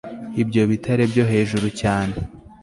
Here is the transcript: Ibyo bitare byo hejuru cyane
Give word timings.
Ibyo 0.41 0.61
bitare 0.71 1.03
byo 1.11 1.23
hejuru 1.31 1.67
cyane 1.81 2.13